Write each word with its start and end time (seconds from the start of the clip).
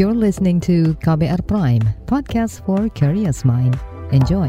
You're 0.00 0.16
listening 0.16 0.64
to 0.64 0.96
KBR 1.04 1.44
Prime, 1.44 1.84
podcast 2.08 2.64
for 2.64 2.88
curious 2.96 3.44
mind. 3.44 3.76
Enjoy. 4.16 4.48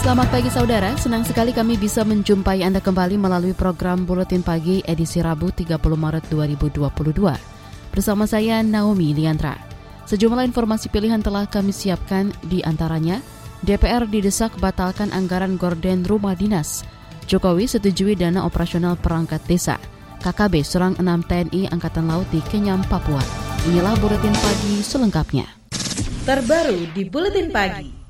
Selamat 0.00 0.32
pagi 0.32 0.48
saudara, 0.48 0.96
senang 0.96 1.28
sekali 1.28 1.52
kami 1.52 1.76
bisa 1.76 2.00
menjumpai 2.00 2.64
Anda 2.64 2.80
kembali 2.80 3.20
melalui 3.20 3.52
program 3.52 4.08
Buletin 4.08 4.40
Pagi 4.40 4.80
edisi 4.88 5.20
Rabu 5.20 5.52
30 5.52 5.76
Maret 5.76 6.32
2022. 6.32 7.53
Bersama 7.94 8.26
saya 8.26 8.58
Naomi 8.66 9.14
Liandra. 9.14 9.54
Sejumlah 10.10 10.42
informasi 10.50 10.90
pilihan 10.90 11.22
telah 11.22 11.46
kami 11.46 11.70
siapkan 11.70 12.34
di 12.42 12.58
antaranya 12.66 13.22
DPR 13.62 14.10
didesak 14.10 14.58
batalkan 14.58 15.14
anggaran 15.14 15.54
gorden 15.54 16.02
rumah 16.02 16.34
dinas. 16.34 16.82
Jokowi 17.30 17.70
setujui 17.70 18.18
dana 18.18 18.42
operasional 18.42 18.98
perangkat 18.98 19.46
desa. 19.46 19.78
KKB 20.26 20.66
serang 20.66 20.98
6 20.98 21.06
TNI 21.30 21.70
Angkatan 21.70 22.10
Laut 22.10 22.26
di 22.34 22.42
Kenyam, 22.50 22.82
Papua. 22.90 23.22
Inilah 23.70 23.94
Buletin 24.02 24.34
Pagi 24.42 24.82
selengkapnya. 24.82 25.46
Terbaru 26.26 26.90
di 26.92 27.06
Buletin 27.06 27.48
Pagi. 27.54 28.03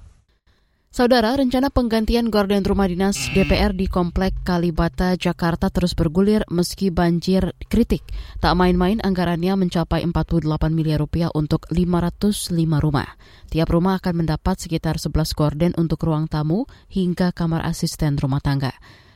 Saudara, 0.95 1.35
rencana 1.35 1.75
penggantian 1.75 2.31
gorden 2.31 2.63
rumah 2.63 2.87
dinas 2.87 3.19
DPR 3.35 3.75
di 3.75 3.91
Komplek 3.91 4.47
Kalibata, 4.47 5.19
Jakarta 5.19 5.67
terus 5.67 5.91
bergulir 5.99 6.47
meski 6.55 6.95
banjir 6.95 7.51
kritik. 7.67 8.07
Tak 8.39 8.55
main-main 8.55 9.03
anggarannya 9.03 9.59
mencapai 9.59 10.07
48 10.07 10.47
miliar 10.71 11.03
rupiah 11.03 11.35
untuk 11.35 11.67
505 11.67 12.55
rumah. 12.79 13.11
Tiap 13.51 13.75
rumah 13.75 13.99
akan 13.99 14.23
mendapat 14.23 14.55
sekitar 14.63 15.03
11 15.03 15.35
gorden 15.35 15.75
untuk 15.75 15.99
ruang 16.07 16.31
tamu 16.31 16.63
hingga 16.87 17.35
kamar 17.35 17.67
asisten 17.67 18.15
rumah 18.15 18.39
tangga. 18.39 18.71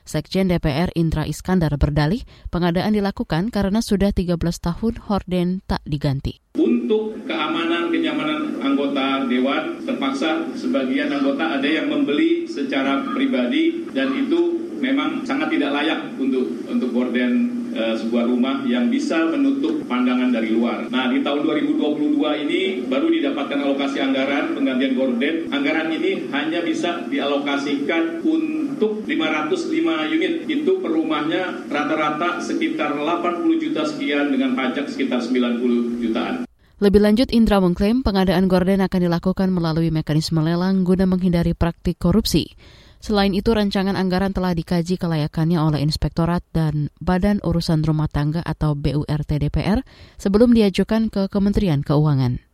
Sekjen 0.09 0.49
DPR 0.49 0.89
Indra 0.97 1.29
Iskandar 1.29 1.77
berdalih 1.77 2.25
pengadaan 2.49 2.97
dilakukan 2.97 3.53
karena 3.53 3.85
sudah 3.85 4.09
13 4.09 4.41
tahun 4.41 4.95
horden 5.05 5.61
tak 5.69 5.85
diganti. 5.85 6.41
Untuk 6.57 7.29
keamanan 7.29 7.93
kenyamanan 7.93 8.57
anggota 8.65 9.29
dewan, 9.29 9.85
terpaksa 9.85 10.49
sebagian 10.57 11.13
anggota 11.13 11.61
ada 11.61 11.69
yang 11.69 11.93
membeli 11.93 12.49
secara 12.49 13.05
pribadi 13.13 13.85
dan 13.93 14.17
itu 14.17 14.57
memang 14.81 15.29
sangat 15.29 15.53
tidak 15.53 15.77
layak 15.77 16.01
untuk 16.17 16.47
untuk 16.65 16.89
gorden 16.95 17.33
e, 17.77 17.83
sebuah 18.01 18.25
rumah 18.31 18.65
yang 18.65 18.89
bisa 18.89 19.29
menutup 19.29 19.85
pandangan 19.85 20.33
dari 20.33 20.57
luar. 20.57 20.89
Nah, 20.89 21.13
di 21.13 21.21
tahun 21.21 21.45
2022 21.45 22.43
ini 22.49 22.61
baru 22.87 23.13
didapatkan 23.13 23.59
alokasi 23.61 23.99
anggaran 24.01 24.57
penggantian 24.57 24.95
gorden. 24.97 25.35
Anggaran 25.53 25.93
ini 25.93 26.33
hanya 26.33 26.65
bisa 26.65 27.05
dialokasikan 27.11 28.25
untuk 28.25 28.68
505 28.79 30.15
unit. 30.15 30.47
Itu 30.47 30.79
per 30.79 30.95
rumahnya 30.95 31.67
rata-rata 31.67 32.39
sekitar 32.39 32.95
80 32.95 33.59
juta 33.59 33.83
sekian 33.83 34.31
dengan 34.31 34.55
pajak 34.55 34.87
sekitar 34.87 35.19
90 35.19 35.99
jutaan. 35.99 36.47
Lebih 36.79 37.03
lanjut, 37.03 37.29
Indra 37.35 37.59
mengklaim 37.59 38.07
pengadaan 38.07 38.47
gorden 38.47 38.79
akan 38.79 39.01
dilakukan 39.03 39.51
melalui 39.51 39.91
mekanisme 39.91 40.39
lelang 40.39 40.87
guna 40.87 41.11
menghindari 41.11 41.51
praktik 41.51 41.99
korupsi. 41.99 42.55
Selain 43.03 43.35
itu, 43.35 43.51
rancangan 43.51 43.99
anggaran 43.99 44.31
telah 44.31 44.55
dikaji 44.55 44.95
kelayakannya 44.95 45.59
oleh 45.59 45.83
Inspektorat 45.83 46.43
dan 46.55 46.91
Badan 47.03 47.43
Urusan 47.43 47.83
Rumah 47.83 48.11
Tangga 48.11 48.47
atau 48.47 48.79
BURT 48.79 49.31
DPR 49.39 49.83
sebelum 50.19 50.55
diajukan 50.55 51.11
ke 51.11 51.27
Kementerian 51.27 51.83
Keuangan. 51.83 52.48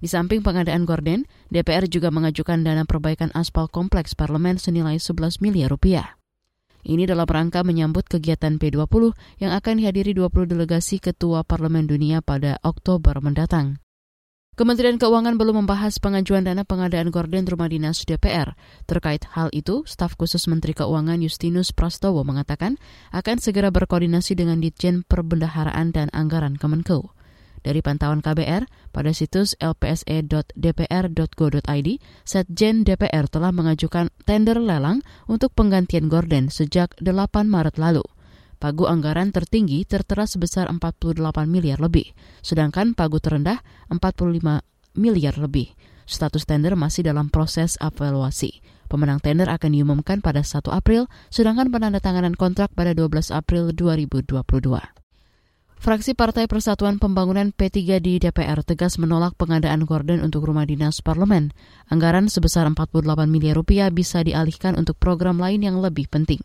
Di 0.00 0.08
samping 0.08 0.40
pengadaan 0.40 0.88
gorden, 0.88 1.28
DPR 1.52 1.84
juga 1.84 2.08
mengajukan 2.08 2.64
dana 2.64 2.88
perbaikan 2.88 3.28
aspal 3.36 3.68
kompleks 3.68 4.16
parlemen 4.16 4.56
senilai 4.56 4.96
11 4.96 5.44
miliar 5.44 5.68
rupiah. 5.68 6.16
Ini 6.80 7.04
dalam 7.04 7.28
rangka 7.28 7.60
menyambut 7.60 8.08
kegiatan 8.08 8.56
P20 8.56 9.12
yang 9.44 9.52
akan 9.52 9.74
dihadiri 9.84 10.16
20 10.16 10.48
delegasi 10.48 10.96
ketua 10.96 11.44
Parlemen 11.44 11.84
Dunia 11.84 12.24
pada 12.24 12.56
Oktober 12.64 13.20
mendatang. 13.20 13.76
Kementerian 14.56 15.00
Keuangan 15.00 15.40
belum 15.40 15.64
membahas 15.64 15.96
pengajuan 16.04 16.44
dana 16.44 16.68
pengadaan 16.68 17.08
gorden 17.08 17.48
rumah 17.48 17.68
dinas 17.68 18.04
DPR. 18.04 18.56
Terkait 18.84 19.24
hal 19.32 19.48
itu, 19.56 19.88
staf 19.88 20.20
khusus 20.20 20.44
Menteri 20.52 20.76
Keuangan 20.76 21.16
Justinus 21.20 21.72
Prastowo 21.72 22.24
mengatakan 22.28 22.76
akan 23.08 23.40
segera 23.40 23.72
berkoordinasi 23.72 24.36
dengan 24.36 24.60
Ditjen 24.60 25.04
Perbendaharaan 25.08 25.96
dan 25.96 26.12
Anggaran 26.12 26.60
Kemenko. 26.60 27.16
Dari 27.60 27.84
pantauan 27.84 28.24
KBR, 28.24 28.64
pada 28.88 29.12
situs 29.12 29.52
lpse.dpr.go.id, 29.60 31.88
Setjen 32.24 32.88
DPR 32.88 33.28
telah 33.28 33.52
mengajukan 33.52 34.08
tender 34.24 34.56
lelang 34.56 35.04
untuk 35.28 35.52
penggantian 35.52 36.08
gorden 36.08 36.48
sejak 36.48 36.96
8 37.04 37.12
Maret 37.44 37.76
lalu. 37.76 38.00
Pagu 38.60 38.84
anggaran 38.84 39.32
tertinggi 39.32 39.88
tertera 39.88 40.28
sebesar 40.28 40.68
48 40.68 41.16
miliar 41.48 41.80
lebih, 41.80 42.12
sedangkan 42.44 42.92
pagu 42.92 43.16
terendah 43.16 43.64
45 43.88 44.60
miliar 44.96 45.34
lebih. 45.40 45.72
Status 46.04 46.44
tender 46.44 46.76
masih 46.76 47.08
dalam 47.08 47.32
proses 47.32 47.80
evaluasi. 47.80 48.60
Pemenang 48.90 49.22
tender 49.22 49.48
akan 49.48 49.70
diumumkan 49.70 50.20
pada 50.20 50.44
1 50.44 50.66
April, 50.74 51.08
sedangkan 51.32 51.72
penandatanganan 51.72 52.36
kontrak 52.36 52.74
pada 52.76 52.92
12 52.92 53.32
April 53.32 53.72
2022. 53.72 54.99
Fraksi 55.80 56.12
Partai 56.12 56.44
Persatuan 56.44 57.00
Pembangunan 57.00 57.56
P3 57.56 58.04
di 58.04 58.20
DPR 58.20 58.60
tegas 58.60 59.00
menolak 59.00 59.32
pengadaan 59.40 59.88
gorden 59.88 60.20
untuk 60.20 60.44
rumah 60.44 60.68
dinas 60.68 61.00
parlemen. 61.00 61.56
Anggaran 61.88 62.28
sebesar 62.28 62.68
48 62.68 63.00
miliar 63.24 63.56
rupiah 63.56 63.88
bisa 63.88 64.20
dialihkan 64.20 64.76
untuk 64.76 65.00
program 65.00 65.40
lain 65.40 65.64
yang 65.64 65.80
lebih 65.80 66.04
penting. 66.12 66.36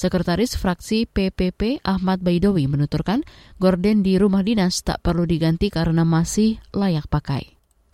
Sekretaris 0.00 0.56
fraksi 0.56 1.04
PPP 1.04 1.84
Ahmad 1.84 2.24
Baidowi 2.24 2.64
menuturkan 2.64 3.28
gorden 3.60 4.00
di 4.00 4.16
rumah 4.16 4.40
dinas 4.40 4.80
tak 4.80 5.04
perlu 5.04 5.28
diganti 5.28 5.68
karena 5.68 6.08
masih 6.08 6.56
layak 6.72 7.12
pakai. 7.12 7.44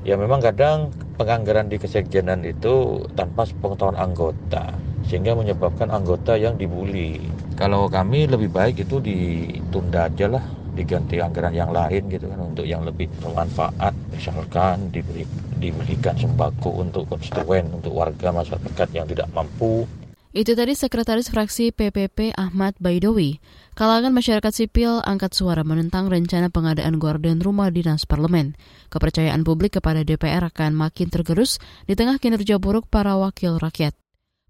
Ya 0.06 0.14
memang 0.14 0.38
kadang 0.46 0.94
penganggaran 1.18 1.74
di 1.74 1.82
kesekjenan 1.82 2.46
itu 2.46 3.02
tanpa 3.18 3.50
pengetahuan 3.50 3.98
anggota 3.98 4.70
sehingga 5.10 5.34
menyebabkan 5.34 5.90
anggota 5.90 6.38
yang 6.38 6.54
dibully. 6.54 7.18
Kalau 7.58 7.90
kami 7.90 8.30
lebih 8.30 8.54
baik 8.54 8.86
itu 8.86 9.02
ditunda 9.02 10.06
aja 10.06 10.30
lah 10.30 10.62
diganti 10.74 11.22
anggaran 11.22 11.54
yang 11.54 11.70
lain 11.70 12.10
gitu 12.10 12.26
kan 12.26 12.40
untuk 12.42 12.66
yang 12.66 12.82
lebih 12.82 13.06
bermanfaat 13.22 13.94
misalkan 14.10 14.90
diberi 14.90 15.22
diberikan 15.62 16.18
sembako 16.18 16.82
untuk 16.82 17.06
konstituen 17.08 17.70
untuk 17.70 17.94
warga 17.94 18.34
masyarakat 18.34 18.88
yang 18.92 19.06
tidak 19.06 19.30
mampu 19.32 19.86
itu 20.34 20.58
tadi 20.58 20.74
Sekretaris 20.74 21.30
Fraksi 21.30 21.70
PPP 21.70 22.34
Ahmad 22.34 22.74
Baidowi. 22.82 23.38
Kalangan 23.78 24.10
masyarakat 24.10 24.50
sipil 24.50 24.98
angkat 25.06 25.30
suara 25.30 25.62
menentang 25.62 26.10
rencana 26.10 26.50
pengadaan 26.50 26.98
gorden 26.98 27.38
rumah 27.38 27.70
dinas 27.70 28.02
parlemen. 28.02 28.58
Kepercayaan 28.90 29.46
publik 29.46 29.78
kepada 29.78 30.02
DPR 30.02 30.42
akan 30.50 30.74
makin 30.74 31.06
tergerus 31.06 31.62
di 31.86 31.94
tengah 31.94 32.18
kinerja 32.18 32.58
buruk 32.58 32.90
para 32.90 33.14
wakil 33.14 33.62
rakyat. 33.62 33.94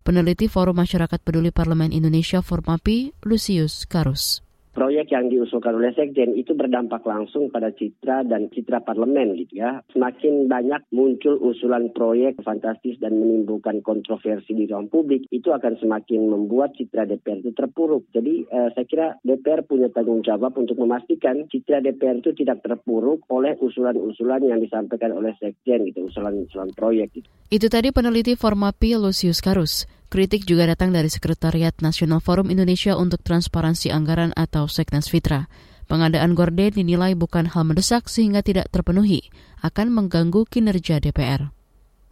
Peneliti 0.00 0.48
Forum 0.48 0.80
Masyarakat 0.80 1.20
Peduli 1.20 1.52
Parlemen 1.52 1.92
Indonesia 1.92 2.40
Formapi, 2.40 3.12
Lucius 3.20 3.84
Karus 3.84 4.40
proyek 4.74 5.14
yang 5.14 5.30
diusulkan 5.30 5.78
oleh 5.78 5.94
Sekjen 5.94 6.34
itu 6.34 6.52
berdampak 6.52 7.06
langsung 7.06 7.48
pada 7.48 7.70
citra 7.70 8.26
dan 8.26 8.50
citra 8.50 8.82
parlemen 8.82 9.38
gitu 9.38 9.62
ya. 9.62 9.80
Semakin 9.94 10.50
banyak 10.50 10.90
muncul 10.90 11.38
usulan 11.38 11.94
proyek 11.94 12.42
fantastis 12.42 12.98
dan 12.98 13.16
menimbulkan 13.16 13.80
kontroversi 13.80 14.52
di 14.52 14.66
ruang 14.66 14.90
publik, 14.90 15.30
itu 15.30 15.54
akan 15.54 15.78
semakin 15.78 16.26
membuat 16.26 16.74
citra 16.74 17.06
DPR 17.06 17.40
itu 17.40 17.54
terpuruk. 17.54 18.10
Jadi 18.10 18.44
eh, 18.50 18.68
saya 18.74 18.84
kira 18.84 19.06
DPR 19.22 19.62
punya 19.64 19.88
tanggung 19.94 20.26
jawab 20.26 20.58
untuk 20.58 20.76
memastikan 20.82 21.46
citra 21.46 21.78
DPR 21.80 22.18
itu 22.18 22.34
tidak 22.34 22.66
terpuruk 22.66 23.22
oleh 23.30 23.54
usulan-usulan 23.62 24.42
yang 24.42 24.58
disampaikan 24.58 25.14
oleh 25.14 25.32
Sekjen 25.38 25.86
gitu, 25.86 26.10
usulan-usulan 26.10 26.74
proyek 26.74 27.14
gitu. 27.14 27.30
Itu 27.48 27.70
tadi 27.70 27.94
peneliti 27.94 28.34
Formapi 28.34 28.98
Lucius 28.98 29.38
Karus. 29.38 29.86
Kritik 30.14 30.46
juga 30.46 30.70
datang 30.70 30.94
dari 30.94 31.10
Sekretariat 31.10 31.74
Nasional 31.82 32.22
Forum 32.22 32.46
Indonesia 32.46 32.94
untuk 32.94 33.26
Transparansi 33.26 33.90
Anggaran 33.90 34.30
atau 34.38 34.70
Seknas 34.70 35.10
Fitra. 35.10 35.50
Pengadaan 35.90 36.38
gorden 36.38 36.70
dinilai 36.70 37.18
bukan 37.18 37.50
hal 37.50 37.66
mendesak 37.66 38.06
sehingga 38.06 38.38
tidak 38.38 38.70
terpenuhi, 38.70 39.26
akan 39.66 39.90
mengganggu 39.90 40.46
kinerja 40.46 41.02
DPR. 41.02 41.50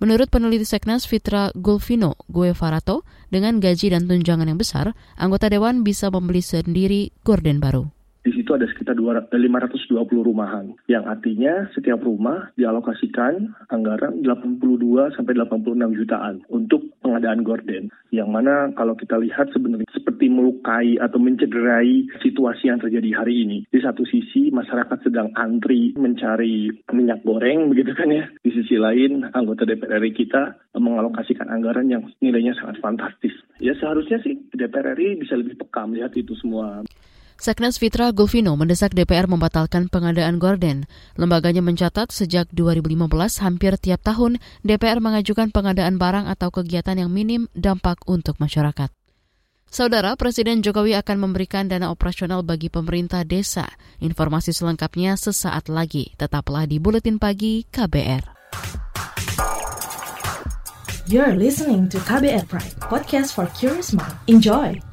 Menurut 0.02 0.34
peneliti 0.34 0.66
Seknas 0.66 1.06
Fitra 1.06 1.54
Gulvino 1.54 2.18
Guevarato, 2.26 3.06
dengan 3.30 3.62
gaji 3.62 3.94
dan 3.94 4.10
tunjangan 4.10 4.50
yang 4.50 4.58
besar, 4.58 4.98
anggota 5.14 5.46
dewan 5.46 5.86
bisa 5.86 6.10
membeli 6.10 6.42
sendiri 6.42 7.14
gorden 7.22 7.62
baru. 7.62 7.86
Di 8.22 8.30
situ 8.30 8.54
ada 8.54 8.70
sekitar 8.70 8.94
520 8.94 9.98
rumahan, 10.22 10.78
yang 10.86 11.10
artinya 11.10 11.66
setiap 11.74 12.06
rumah 12.06 12.54
dialokasikan 12.54 13.50
anggaran 13.66 14.22
82 14.22 15.18
sampai 15.18 15.34
86 15.34 15.98
jutaan 15.98 16.46
untuk 16.46 16.86
pengadaan 17.02 17.42
gorden. 17.42 17.90
Yang 18.14 18.28
mana 18.30 18.70
kalau 18.78 18.94
kita 18.94 19.18
lihat 19.18 19.50
sebenarnya 19.50 19.90
seperti 19.90 20.30
melukai 20.30 21.02
atau 21.02 21.18
mencederai 21.18 22.06
situasi 22.22 22.70
yang 22.70 22.78
terjadi 22.78 23.10
hari 23.10 23.42
ini. 23.42 23.66
Di 23.66 23.82
satu 23.82 24.06
sisi 24.06 24.54
masyarakat 24.54 25.02
sedang 25.02 25.34
antri 25.34 25.90
mencari 25.98 26.70
minyak 26.94 27.26
goreng 27.26 27.66
begitu 27.74 27.90
kan 27.98 28.06
ya. 28.06 28.30
Di 28.38 28.54
sisi 28.54 28.78
lain 28.78 29.34
anggota 29.34 29.66
DPR 29.66 29.98
RI 29.98 30.14
kita 30.14 30.70
mengalokasikan 30.78 31.50
anggaran 31.50 31.90
yang 31.90 32.06
nilainya 32.22 32.54
sangat 32.54 32.78
fantastis. 32.78 33.34
Ya 33.58 33.74
seharusnya 33.74 34.22
sih 34.22 34.38
DPR 34.54 34.94
RI 34.94 35.18
bisa 35.18 35.34
lebih 35.34 35.58
peka 35.58 35.90
melihat 35.90 36.14
itu 36.14 36.38
semua. 36.38 36.86
Seknas 37.42 37.74
Fitra 37.74 38.14
Gulvino 38.14 38.54
mendesak 38.54 38.94
DPR 38.94 39.26
membatalkan 39.26 39.90
pengadaan 39.90 40.38
gorden. 40.38 40.86
Lembaganya 41.18 41.58
mencatat 41.58 42.14
sejak 42.14 42.46
2015 42.54 43.10
hampir 43.42 43.74
tiap 43.82 43.98
tahun 44.06 44.38
DPR 44.62 45.02
mengajukan 45.02 45.50
pengadaan 45.50 45.98
barang 45.98 46.30
atau 46.30 46.54
kegiatan 46.54 47.02
yang 47.02 47.10
minim 47.10 47.50
dampak 47.50 47.98
untuk 48.06 48.38
masyarakat. 48.38 48.94
Saudara 49.66 50.14
Presiden 50.14 50.62
Jokowi 50.62 50.94
akan 50.94 51.18
memberikan 51.18 51.66
dana 51.66 51.90
operasional 51.90 52.46
bagi 52.46 52.70
pemerintah 52.70 53.26
desa. 53.26 53.66
Informasi 53.98 54.54
selengkapnya 54.54 55.18
sesaat 55.18 55.66
lagi. 55.66 56.14
Tetaplah 56.14 56.70
di 56.70 56.78
Buletin 56.78 57.18
Pagi 57.18 57.66
KBR. 57.66 58.22
You're 61.10 61.34
listening 61.34 61.90
to 61.90 61.98
KBR 62.06 62.46
Pride, 62.46 62.78
podcast 62.86 63.34
for 63.34 63.50
curious 63.58 63.90
mind. 63.90 64.14
Enjoy! 64.30 64.91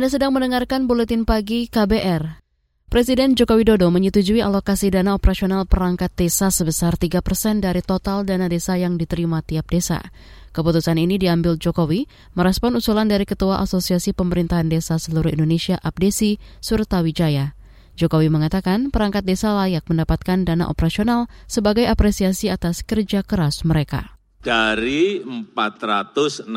Anda 0.00 0.16
sedang 0.16 0.32
mendengarkan 0.32 0.88
buletin 0.88 1.28
pagi 1.28 1.68
KBR. 1.68 2.40
Presiden 2.88 3.36
Joko 3.36 3.60
Widodo 3.60 3.92
menyetujui 3.92 4.40
alokasi 4.40 4.88
dana 4.88 5.12
operasional 5.12 5.68
perangkat 5.68 6.16
desa 6.16 6.48
sebesar 6.48 6.96
3 6.96 7.20
persen 7.20 7.60
dari 7.60 7.84
total 7.84 8.24
dana 8.24 8.48
desa 8.48 8.80
yang 8.80 8.96
diterima 8.96 9.44
tiap 9.44 9.68
desa. 9.68 10.00
Keputusan 10.56 10.96
ini 10.96 11.20
diambil 11.20 11.60
Jokowi 11.60 12.08
merespon 12.32 12.80
usulan 12.80 13.12
dari 13.12 13.28
Ketua 13.28 13.60
Asosiasi 13.60 14.16
Pemerintahan 14.16 14.72
Desa 14.72 14.96
Seluruh 14.96 15.36
Indonesia 15.36 15.76
Abdesi 15.76 16.40
Surtawijaya. 16.64 17.52
Jokowi 17.92 18.32
mengatakan 18.32 18.88
perangkat 18.88 19.28
desa 19.28 19.52
layak 19.52 19.84
mendapatkan 19.84 20.48
dana 20.48 20.72
operasional 20.72 21.28
sebagai 21.44 21.84
apresiasi 21.84 22.48
atas 22.48 22.88
kerja 22.88 23.20
keras 23.20 23.68
mereka. 23.68 24.16
Dari 24.40 25.20
468 25.20 26.48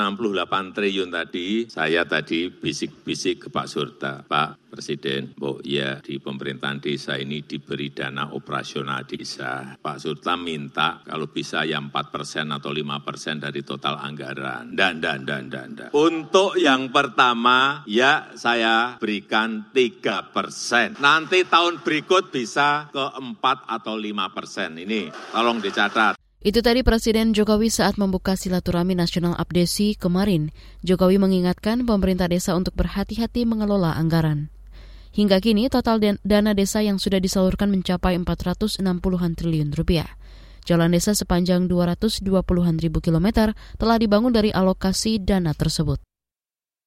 triliun 0.72 1.12
tadi, 1.12 1.68
saya 1.68 2.08
tadi 2.08 2.48
bisik-bisik 2.48 3.36
ke 3.44 3.48
Pak 3.52 3.68
Surta, 3.68 4.24
Pak 4.24 4.72
Presiden, 4.72 5.36
Bu, 5.36 5.60
ya 5.68 6.00
di 6.00 6.16
pemerintahan 6.16 6.80
desa 6.80 7.20
ini 7.20 7.44
diberi 7.44 7.92
dana 7.92 8.32
operasional 8.32 9.04
desa. 9.04 9.76
Pak 9.76 10.00
Surta 10.00 10.40
minta 10.40 11.04
kalau 11.04 11.28
bisa 11.28 11.68
yang 11.68 11.92
4 11.92 12.08
persen 12.08 12.56
atau 12.56 12.72
5 12.72 13.04
persen 13.04 13.44
dari 13.44 13.60
total 13.68 14.00
anggaran. 14.00 14.72
Dan, 14.72 15.04
dan, 15.04 15.28
dan, 15.28 15.52
dan, 15.52 15.76
dan. 15.76 15.92
Untuk 15.92 16.56
yang 16.56 16.88
pertama, 16.88 17.84
ya 17.84 18.32
saya 18.40 18.96
berikan 18.96 19.76
3 19.76 20.32
persen. 20.32 20.96
Nanti 21.04 21.44
tahun 21.44 21.84
berikut 21.84 22.32
bisa 22.32 22.88
ke 22.96 23.20
4 23.20 23.44
atau 23.68 24.00
5 24.00 24.32
persen. 24.32 24.80
Ini 24.80 25.12
tolong 25.36 25.60
dicatat. 25.60 26.23
Itu 26.44 26.60
tadi 26.60 26.84
Presiden 26.84 27.32
Jokowi 27.32 27.72
saat 27.72 27.96
membuka 27.96 28.36
silaturahmi 28.36 29.00
nasional 29.00 29.32
Abdesi 29.40 29.96
kemarin. 29.96 30.52
Jokowi 30.84 31.16
mengingatkan 31.16 31.88
pemerintah 31.88 32.28
desa 32.28 32.52
untuk 32.52 32.76
berhati-hati 32.76 33.48
mengelola 33.48 33.96
anggaran. 33.96 34.52
Hingga 35.16 35.40
kini 35.40 35.72
total 35.72 36.04
dana 36.20 36.52
desa 36.52 36.84
yang 36.84 37.00
sudah 37.00 37.24
disalurkan 37.24 37.72
mencapai 37.72 38.20
460-an 38.20 39.32
triliun 39.40 39.72
rupiah. 39.72 40.20
Jalan 40.68 40.92
desa 40.92 41.16
sepanjang 41.16 41.72
220-an 41.72 42.76
ribu 42.76 43.00
kilometer 43.00 43.56
telah 43.80 43.96
dibangun 43.96 44.36
dari 44.36 44.52
alokasi 44.52 45.24
dana 45.24 45.56
tersebut. 45.56 46.04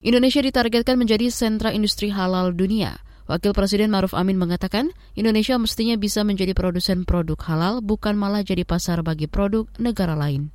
Indonesia 0.05 0.45
ditargetkan 0.45 1.01
menjadi 1.01 1.33
sentra 1.33 1.73
industri 1.73 2.13
halal 2.13 2.53
dunia. 2.53 3.01
Wakil 3.27 3.53
Presiden 3.59 3.91
Maruf 3.91 4.15
Amin 4.15 4.39
mengatakan, 4.39 4.95
Indonesia 5.19 5.59
mestinya 5.59 5.99
bisa 5.99 6.23
menjadi 6.23 6.55
produsen 6.55 7.03
produk 7.03 7.35
halal, 7.51 7.83
bukan 7.83 8.15
malah 8.15 8.47
jadi 8.47 8.63
pasar 8.63 9.03
bagi 9.03 9.27
produk 9.27 9.67
negara 9.83 10.15
lain. 10.15 10.55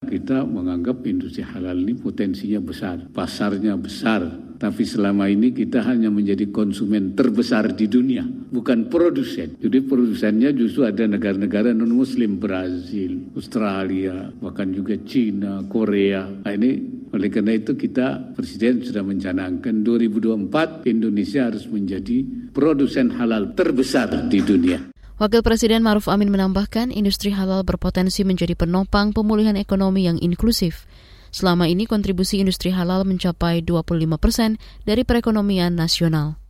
Kita 0.00 0.48
menganggap 0.48 1.04
industri 1.04 1.44
halal 1.44 1.84
ini 1.84 1.92
potensinya 1.92 2.56
besar, 2.56 3.04
pasarnya 3.12 3.76
besar, 3.76 4.24
tapi 4.56 4.88
selama 4.88 5.28
ini 5.28 5.52
kita 5.52 5.84
hanya 5.84 6.08
menjadi 6.08 6.48
konsumen 6.48 7.12
terbesar 7.12 7.76
di 7.76 7.84
dunia, 7.84 8.24
bukan 8.24 8.88
produsen. 8.88 9.60
Jadi 9.60 9.84
produsennya 9.84 10.56
justru 10.56 10.88
ada 10.88 11.04
negara-negara 11.04 11.76
non-muslim, 11.76 12.40
Brazil, 12.40 13.28
Australia, 13.36 14.32
bahkan 14.40 14.72
juga 14.72 14.96
Cina, 15.04 15.68
Korea. 15.68 16.32
Nah 16.32 16.52
ini 16.56 16.80
oleh 17.12 17.28
karena 17.28 17.60
itu 17.60 17.76
kita 17.76 18.32
Presiden 18.32 18.80
sudah 18.80 19.04
mencanangkan 19.04 19.84
2024 19.84 20.88
Indonesia 20.88 21.52
harus 21.52 21.68
menjadi 21.68 22.24
produsen 22.56 23.12
halal 23.20 23.52
terbesar 23.52 24.32
di 24.32 24.40
dunia. 24.40 24.80
Wakil 25.20 25.44
Presiden 25.44 25.84
Maruf 25.84 26.08
Amin 26.08 26.32
menambahkan 26.32 26.88
industri 26.88 27.28
halal 27.28 27.60
berpotensi 27.60 28.24
menjadi 28.24 28.56
penopang 28.56 29.12
pemulihan 29.12 29.52
ekonomi 29.52 30.08
yang 30.08 30.16
inklusif. 30.16 30.88
Selama 31.28 31.68
ini 31.68 31.84
kontribusi 31.84 32.40
industri 32.40 32.72
halal 32.72 33.04
mencapai 33.04 33.60
25 33.60 34.16
persen 34.16 34.56
dari 34.88 35.04
perekonomian 35.04 35.76
nasional. 35.76 36.40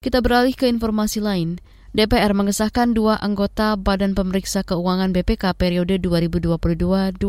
Kita 0.00 0.24
beralih 0.24 0.56
ke 0.56 0.64
informasi 0.64 1.20
lain. 1.20 1.60
DPR 1.92 2.32
mengesahkan 2.32 2.96
dua 2.96 3.20
anggota 3.20 3.76
Badan 3.76 4.16
Pemeriksa 4.16 4.64
Keuangan 4.64 5.12
BPK 5.12 5.52
periode 5.52 6.00
2022-2027. 6.00 7.20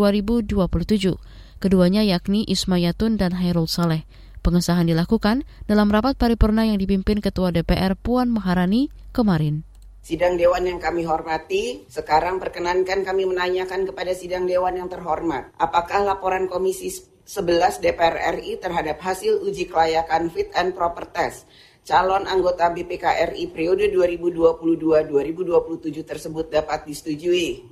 Keduanya 1.59 2.07
yakni 2.07 2.47
Ismayatun 2.47 3.19
dan 3.19 3.35
Hairul 3.35 3.67
Saleh. 3.67 4.07
Pengesahan 4.39 4.87
dilakukan 4.87 5.43
dalam 5.67 5.91
rapat 5.91 6.15
paripurna 6.15 6.63
yang 6.63 6.79
dipimpin 6.79 7.19
Ketua 7.19 7.51
DPR 7.51 7.99
Puan 7.99 8.31
Maharani 8.31 8.87
kemarin. 9.11 9.67
Sidang 9.99 10.39
Dewan 10.39 10.65
yang 10.65 10.79
kami 10.79 11.03
hormati, 11.03 11.83
sekarang 11.91 12.39
perkenankan 12.39 13.03
kami 13.03 13.27
menanyakan 13.27 13.83
kepada 13.83 14.15
Sidang 14.15 14.47
Dewan 14.47 14.79
yang 14.79 14.87
terhormat, 14.87 15.51
apakah 15.59 16.07
laporan 16.07 16.47
Komisi 16.47 16.87
11 17.27 17.83
DPR 17.83 18.39
RI 18.39 18.57
terhadap 18.57 18.97
hasil 19.03 19.43
uji 19.45 19.69
kelayakan 19.69 20.33
fit 20.33 20.49
and 20.57 20.73
proper 20.73 21.05
test 21.05 21.45
calon 21.89 22.29
anggota 22.29 22.69
BPK 22.69 23.33
RI 23.33 23.49
periode 23.49 23.89
2022-2027 23.89 26.05
tersebut 26.05 26.45
dapat 26.53 26.85
disetujui. 26.85 27.65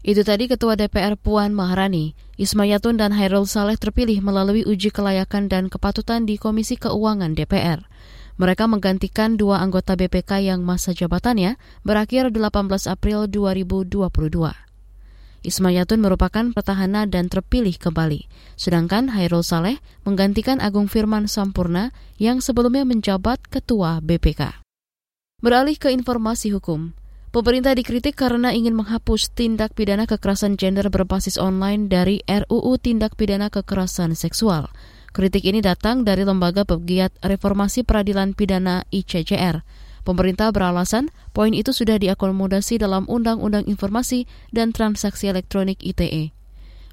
Itu 0.00 0.24
tadi 0.24 0.48
Ketua 0.48 0.80
DPR 0.80 1.16
Puan 1.16 1.52
Maharani. 1.52 2.16
Ismayatun 2.40 2.96
dan 2.96 3.12
Hairul 3.12 3.44
Saleh 3.44 3.76
terpilih 3.76 4.24
melalui 4.24 4.64
uji 4.64 4.88
kelayakan 4.88 5.48
dan 5.48 5.68
kepatutan 5.68 6.24
di 6.24 6.40
Komisi 6.40 6.80
Keuangan 6.80 7.36
DPR. 7.36 7.84
Mereka 8.40 8.72
menggantikan 8.72 9.36
dua 9.36 9.60
anggota 9.60 10.00
BPK 10.00 10.40
yang 10.40 10.64
masa 10.64 10.96
jabatannya 10.96 11.60
berakhir 11.84 12.32
18 12.32 12.88
April 12.88 13.28
2022. 13.28 13.92
Ismayatun 15.44 16.00
merupakan 16.00 16.48
petahana 16.48 17.04
dan 17.04 17.28
terpilih 17.28 17.76
kembali, 17.76 18.32
sedangkan 18.56 19.12
Hairul 19.12 19.44
Saleh 19.44 19.76
menggantikan 20.08 20.56
Agung 20.56 20.88
Firman 20.88 21.28
Sampurna 21.28 21.92
yang 22.16 22.40
sebelumnya 22.40 22.88
menjabat 22.88 23.44
Ketua 23.44 24.00
BPK. 24.00 24.64
Beralih 25.44 25.76
ke 25.76 25.92
informasi 25.92 26.56
hukum, 26.56 26.96
pemerintah 27.36 27.76
dikritik 27.76 28.16
karena 28.16 28.56
ingin 28.56 28.72
menghapus 28.72 29.36
tindak 29.36 29.76
pidana 29.76 30.08
kekerasan 30.08 30.56
gender 30.56 30.88
berbasis 30.88 31.36
online 31.36 31.92
dari 31.92 32.24
RUU 32.24 32.80
Tindak 32.80 33.20
Pidana 33.20 33.52
Kekerasan 33.52 34.16
Seksual. 34.16 34.72
Kritik 35.10 35.42
ini 35.42 35.58
datang 35.58 36.06
dari 36.06 36.22
Lembaga 36.22 36.62
Pegiat 36.62 37.10
Reformasi 37.18 37.82
Peradilan 37.82 38.30
Pidana 38.30 38.86
ICCR. 38.94 39.66
Pemerintah 40.06 40.54
beralasan 40.54 41.10
poin 41.34 41.50
itu 41.50 41.74
sudah 41.74 41.98
diakomodasi 41.98 42.78
dalam 42.78 43.10
Undang-Undang 43.10 43.66
Informasi 43.66 44.30
dan 44.54 44.70
Transaksi 44.70 45.26
Elektronik 45.26 45.82
ITE. 45.82 46.30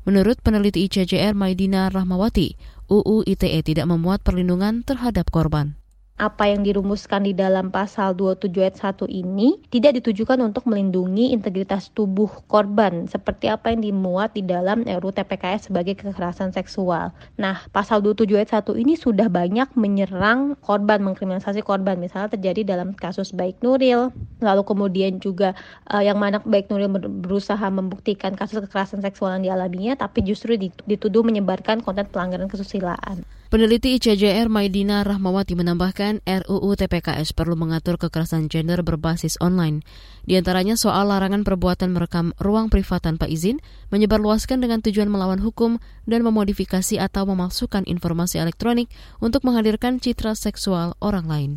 Menurut 0.10 0.42
peneliti 0.42 0.90
ICCR 0.90 1.38
Maidina 1.38 1.94
Rahmawati, 1.94 2.58
UU 2.90 3.22
ITE 3.30 3.62
tidak 3.62 3.86
memuat 3.86 4.26
perlindungan 4.26 4.82
terhadap 4.82 5.30
korban. 5.30 5.78
Apa 6.18 6.50
yang 6.50 6.66
dirumuskan 6.66 7.30
di 7.30 7.34
dalam 7.38 7.70
pasal 7.70 8.18
27 8.18 8.50
ayat 8.58 8.78
1 8.82 9.06
ini 9.06 9.62
tidak 9.70 10.02
ditujukan 10.02 10.42
untuk 10.42 10.66
melindungi 10.66 11.30
integritas 11.30 11.94
tubuh 11.94 12.42
korban 12.50 13.06
seperti 13.06 13.54
apa 13.54 13.70
yang 13.70 13.86
dimuat 13.86 14.34
di 14.34 14.42
dalam 14.42 14.82
RUU 14.82 15.14
TPKS 15.14 15.70
sebagai 15.70 15.94
kekerasan 15.94 16.50
seksual. 16.50 17.14
Nah, 17.38 17.62
pasal 17.70 18.02
27 18.02 18.34
ayat 18.34 18.66
1 18.66 18.82
ini 18.82 18.98
sudah 18.98 19.30
banyak 19.30 19.70
menyerang 19.78 20.58
korban, 20.66 21.06
mengkriminalisasi 21.06 21.62
korban. 21.62 22.02
Misalnya 22.02 22.34
terjadi 22.34 22.66
dalam 22.66 22.98
kasus 22.98 23.30
Baik 23.30 23.62
Nuril, 23.62 24.10
lalu 24.42 24.62
kemudian 24.66 25.22
juga 25.22 25.54
uh, 25.94 26.02
yang 26.02 26.18
mana 26.18 26.42
Baik 26.42 26.74
Nuril 26.74 26.90
berusaha 26.98 27.70
membuktikan 27.70 28.34
kasus 28.34 28.66
kekerasan 28.66 29.06
seksual 29.06 29.38
yang 29.38 29.54
dialaminya 29.54 29.94
tapi 29.94 30.26
justru 30.26 30.58
dituduh 30.90 31.22
menyebarkan 31.22 31.86
konten 31.86 32.10
pelanggaran 32.10 32.50
kesusilaan. 32.50 33.22
Peneliti 33.48 33.96
ICJR 33.96 34.52
Maidina 34.52 35.08
Rahmawati 35.08 35.56
menambahkan 35.56 36.20
RUU 36.28 36.76
TPKS 36.76 37.32
perlu 37.32 37.56
mengatur 37.56 37.96
kekerasan 37.96 38.52
gender 38.52 38.84
berbasis 38.84 39.40
online. 39.40 39.88
Di 40.28 40.36
antaranya 40.36 40.76
soal 40.76 41.08
larangan 41.08 41.48
perbuatan 41.48 41.96
merekam 41.96 42.36
ruang 42.44 42.68
privat 42.68 43.08
tanpa 43.08 43.24
izin, 43.24 43.64
menyebarluaskan 43.88 44.60
dengan 44.60 44.84
tujuan 44.84 45.08
melawan 45.08 45.40
hukum, 45.40 45.80
dan 46.04 46.28
memodifikasi 46.28 47.00
atau 47.00 47.24
memalsukan 47.24 47.88
informasi 47.88 48.36
elektronik 48.44 48.92
untuk 49.24 49.48
menghadirkan 49.48 50.04
citra 50.04 50.36
seksual 50.36 51.00
orang 51.00 51.32
lain. 51.32 51.52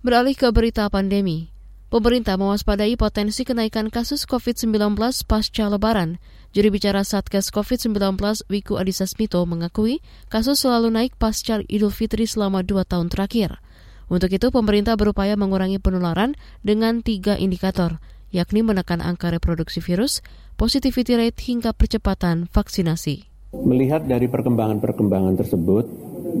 Beralih 0.00 0.32
ke 0.32 0.48
berita 0.48 0.88
pandemi, 0.88 1.52
Pemerintah 1.86 2.34
mewaspadai 2.34 2.98
potensi 2.98 3.46
kenaikan 3.46 3.94
kasus 3.94 4.26
COVID-19 4.26 4.98
pasca 5.22 5.70
lebaran. 5.70 6.18
Juri 6.56 6.72
bicara 6.72 7.04
Satgas 7.04 7.52
COVID-19 7.52 8.16
Wiku 8.48 8.80
Adhisa 8.80 9.04
Smito 9.04 9.44
mengakui 9.44 10.00
kasus 10.32 10.64
selalu 10.64 10.88
naik 10.88 11.12
pasca 11.20 11.60
Idul 11.68 11.92
Fitri 11.92 12.24
selama 12.24 12.64
dua 12.64 12.88
tahun 12.88 13.12
terakhir. 13.12 13.60
Untuk 14.08 14.32
itu, 14.32 14.48
pemerintah 14.48 14.96
berupaya 14.96 15.36
mengurangi 15.36 15.76
penularan 15.76 16.32
dengan 16.64 17.04
tiga 17.04 17.36
indikator, 17.36 18.00
yakni 18.32 18.64
menekan 18.64 19.04
angka 19.04 19.28
reproduksi 19.36 19.84
virus, 19.84 20.24
positivity 20.56 21.20
rate, 21.20 21.36
hingga 21.44 21.76
percepatan 21.76 22.48
vaksinasi. 22.48 23.28
Melihat 23.52 24.08
dari 24.08 24.24
perkembangan-perkembangan 24.24 25.36
tersebut, 25.36 25.84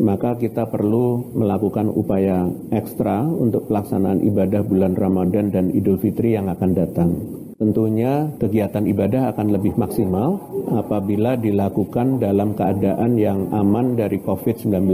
maka 0.00 0.40
kita 0.40 0.64
perlu 0.64 1.28
melakukan 1.36 1.92
upaya 1.92 2.48
ekstra 2.72 3.20
untuk 3.20 3.68
pelaksanaan 3.68 4.24
ibadah 4.24 4.64
bulan 4.64 4.96
Ramadan 4.96 5.52
dan 5.52 5.68
Idul 5.76 6.00
Fitri 6.00 6.40
yang 6.40 6.48
akan 6.48 6.70
datang. 6.72 7.12
Tentunya 7.56 8.28
kegiatan 8.36 8.84
ibadah 8.84 9.32
akan 9.32 9.56
lebih 9.56 9.80
maksimal 9.80 10.36
apabila 10.76 11.40
dilakukan 11.40 12.20
dalam 12.20 12.52
keadaan 12.52 13.16
yang 13.16 13.48
aman 13.48 13.96
dari 13.96 14.20
COVID-19, 14.20 14.92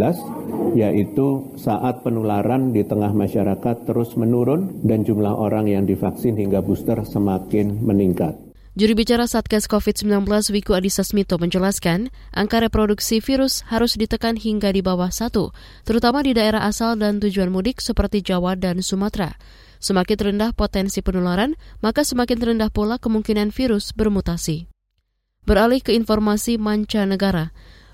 yaitu 0.78 1.50
saat 1.58 2.06
penularan 2.06 2.70
di 2.70 2.86
tengah 2.86 3.10
masyarakat 3.10 3.82
terus 3.82 4.14
menurun 4.14 4.78
dan 4.86 5.02
jumlah 5.02 5.34
orang 5.34 5.66
yang 5.66 5.90
divaksin 5.90 6.38
hingga 6.38 6.62
booster 6.62 7.02
semakin 7.02 7.82
meningkat. 7.82 8.38
Juri 8.78 8.94
bicara 8.94 9.26
Satgas 9.26 9.66
COVID-19 9.66 10.24
Wiku 10.54 10.78
Adhisa 10.78 11.02
Smito 11.02 11.36
menjelaskan, 11.36 12.14
angka 12.30 12.62
reproduksi 12.62 13.18
virus 13.18 13.66
harus 13.68 13.98
ditekan 13.98 14.38
hingga 14.38 14.70
di 14.70 14.80
bawah 14.80 15.10
satu, 15.10 15.50
terutama 15.82 16.22
di 16.22 16.32
daerah 16.32 16.64
asal 16.64 16.94
dan 16.94 17.18
tujuan 17.18 17.50
mudik 17.50 17.82
seperti 17.82 18.22
Jawa 18.24 18.54
dan 18.56 18.80
Sumatera. 18.80 19.34
Semakin 19.82 20.30
rendah 20.30 20.54
potensi 20.54 21.02
penularan, 21.02 21.58
maka 21.82 22.06
semakin 22.06 22.38
rendah 22.38 22.70
pula 22.70 23.02
kemungkinan 23.02 23.50
virus 23.50 23.90
bermutasi. 23.90 24.70
Beralih 25.42 25.82
ke 25.82 25.90
informasi 25.90 26.54
mancanegara, 26.54 27.50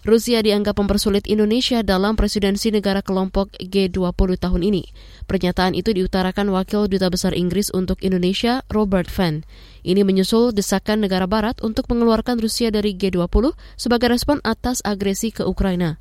Rusia 0.06 0.40
dianggap 0.40 0.78
mempersulit 0.78 1.26
Indonesia 1.26 1.82
dalam 1.82 2.14
presidensi 2.14 2.70
negara 2.70 3.02
kelompok 3.02 3.50
G20 3.58 4.40
tahun 4.40 4.62
ini. 4.62 4.84
Pernyataan 5.26 5.74
itu 5.74 5.90
diutarakan 5.90 6.54
Wakil 6.54 6.86
Duta 6.86 7.10
Besar 7.10 7.34
Inggris 7.34 7.68
untuk 7.74 7.98
Indonesia, 8.00 8.62
Robert 8.70 9.10
Van. 9.10 9.42
Ini 9.82 10.06
menyusul 10.06 10.54
desakan 10.54 11.02
negara 11.02 11.26
barat 11.26 11.58
untuk 11.60 11.90
mengeluarkan 11.90 12.38
Rusia 12.38 12.70
dari 12.70 12.94
G20 12.94 13.52
sebagai 13.74 14.08
respon 14.08 14.38
atas 14.46 14.80
agresi 14.86 15.28
ke 15.28 15.42
Ukraina. 15.42 15.98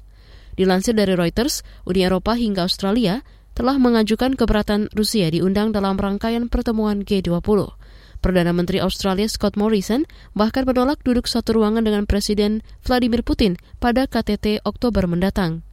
Dilansir 0.56 0.96
dari 0.98 1.13
Reuters, 1.13 1.62
Uni 1.84 2.01
Eropa 2.06 2.34
hingga 2.34 2.65
Australia 2.65 3.22
telah 3.58 3.82
mengajukan 3.82 4.38
keberatan 4.38 4.86
Rusia 4.94 5.34
diundang 5.34 5.74
dalam 5.74 5.98
rangkaian 5.98 6.46
pertemuan 6.46 7.02
G20. 7.02 7.74
Perdana 8.22 8.54
Menteri 8.54 8.78
Australia 8.78 9.26
Scott 9.26 9.58
Morrison 9.58 10.06
bahkan 10.38 10.62
menolak 10.62 11.02
duduk 11.02 11.26
satu 11.26 11.58
ruangan 11.58 11.82
dengan 11.82 12.06
Presiden 12.06 12.62
Vladimir 12.86 13.26
Putin 13.26 13.58
pada 13.82 14.06
KTT 14.06 14.62
Oktober 14.62 15.10
mendatang. 15.10 15.66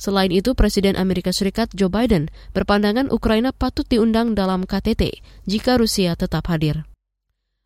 Selain 0.00 0.32
itu, 0.32 0.56
Presiden 0.56 0.96
Amerika 0.96 1.28
Serikat 1.28 1.72
Joe 1.76 1.92
Biden 1.92 2.32
berpandangan 2.56 3.12
Ukraina 3.12 3.52
patut 3.52 3.84
diundang 3.84 4.32
dalam 4.32 4.64
KTT 4.64 5.20
jika 5.44 5.76
Rusia 5.76 6.16
tetap 6.16 6.48
hadir. 6.48 6.88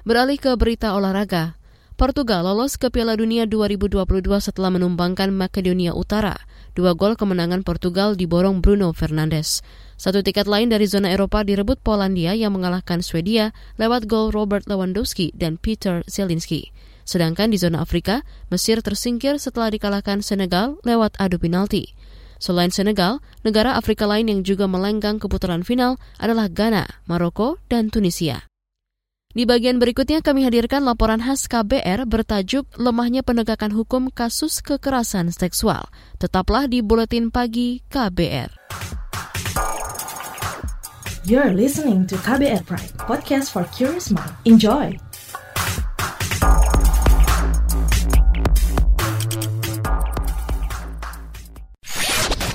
Beralih 0.02 0.38
ke 0.38 0.50
berita 0.58 0.98
olahraga, 0.98 1.58
Portugal 1.94 2.42
lolos 2.42 2.74
ke 2.74 2.90
Piala 2.90 3.14
Dunia 3.14 3.46
2022 3.46 4.02
setelah 4.42 4.70
menumbangkan 4.74 5.30
Makedonia 5.30 5.94
Utara. 5.94 6.49
Dua 6.74 6.94
gol 6.94 7.18
kemenangan 7.18 7.66
Portugal 7.66 8.14
diborong 8.14 8.62
Bruno 8.62 8.94
Fernandes. 8.94 9.62
Satu 10.00 10.22
tiket 10.24 10.46
lain 10.46 10.70
dari 10.70 10.86
zona 10.86 11.10
Eropa 11.10 11.42
direbut 11.42 11.82
Polandia 11.82 12.32
yang 12.32 12.56
mengalahkan 12.56 13.02
Swedia 13.04 13.52
lewat 13.76 14.06
gol 14.06 14.30
Robert 14.30 14.64
Lewandowski 14.70 15.34
dan 15.36 15.58
Peter 15.58 16.06
Zelinski. 16.06 16.72
Sedangkan 17.04 17.50
di 17.50 17.58
zona 17.58 17.82
Afrika, 17.82 18.22
Mesir 18.54 18.80
tersingkir 18.80 19.38
setelah 19.42 19.70
dikalahkan 19.70 20.22
Senegal 20.22 20.78
lewat 20.86 21.18
adu 21.18 21.42
penalti. 21.42 21.94
Selain 22.40 22.72
Senegal, 22.72 23.20
negara 23.44 23.76
Afrika 23.76 24.08
lain 24.08 24.32
yang 24.32 24.40
juga 24.40 24.64
melenggang 24.64 25.20
ke 25.20 25.28
putaran 25.28 25.60
final 25.60 26.00
adalah 26.16 26.48
Ghana, 26.48 27.04
Maroko, 27.04 27.60
dan 27.68 27.92
Tunisia. 27.92 28.49
Di 29.30 29.46
bagian 29.46 29.78
berikutnya 29.78 30.26
kami 30.26 30.42
hadirkan 30.42 30.82
laporan 30.82 31.22
khas 31.22 31.46
KBR 31.46 32.02
bertajuk 32.02 32.66
Lemahnya 32.74 33.22
Penegakan 33.22 33.70
Hukum 33.70 34.10
Kasus 34.10 34.58
Kekerasan 34.58 35.30
Seksual. 35.30 35.86
Tetaplah 36.18 36.66
di 36.66 36.82
Buletin 36.82 37.30
Pagi 37.30 37.78
KBR. 37.94 38.50
You're 41.22 41.54
listening 41.54 42.10
to 42.10 42.18
KBR 42.18 42.66
Pride, 42.66 42.90
podcast 43.06 43.54
for 43.54 43.62
curious 43.70 44.10
mind. 44.10 44.34
Enjoy! 44.50 44.98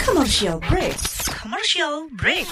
Commercial 0.04 0.60
break. 0.60 1.00
Commercial 1.40 2.12
break. 2.20 2.52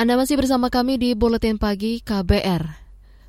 Anda 0.00 0.16
masih 0.16 0.40
bersama 0.40 0.72
kami 0.72 0.96
di 0.96 1.12
Buletin 1.12 1.60
Pagi 1.60 2.00
KBR. 2.00 2.64